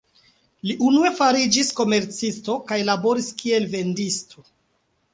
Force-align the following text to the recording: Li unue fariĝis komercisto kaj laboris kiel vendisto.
Li 0.69 0.75
unue 0.85 1.11
fariĝis 1.19 1.69
komercisto 1.81 2.57
kaj 2.73 2.83
laboris 2.91 3.31
kiel 3.45 3.73
vendisto. 3.79 4.51